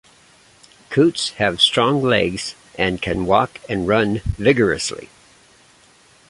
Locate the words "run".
3.87-4.19